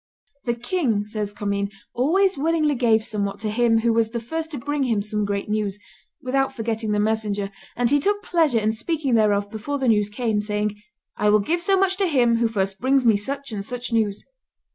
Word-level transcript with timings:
"The 0.45 0.55
king," 0.55 1.05
says 1.05 1.31
Commynes, 1.31 1.69
"always 1.93 2.35
willingly 2.35 2.73
gave 2.73 3.05
somewhat 3.05 3.39
to 3.41 3.51
him 3.51 3.81
who 3.81 3.93
was 3.93 4.09
the 4.09 4.19
first 4.19 4.49
to 4.49 4.57
bring 4.57 4.81
him 4.85 4.99
some 4.99 5.25
great 5.25 5.47
news, 5.47 5.77
without 6.23 6.51
forgetting 6.51 6.91
the 6.91 6.99
messenger, 6.99 7.51
and 7.75 7.91
he 7.91 7.99
took 7.99 8.23
pleasure 8.23 8.57
in 8.57 8.71
speaking 8.71 9.13
thereof 9.13 9.51
before 9.51 9.77
the 9.77 9.87
news 9.87 10.09
came, 10.09 10.41
saying, 10.41 10.81
'I 11.17 11.29
will 11.29 11.39
give 11.39 11.61
so 11.61 11.77
much 11.79 11.97
to 11.97 12.07
him 12.07 12.37
who 12.37 12.47
first 12.47 12.79
brings 12.79 13.05
me 13.05 13.15
such 13.15 13.51
and 13.51 13.63
such 13.63 13.93
news. 13.93 14.25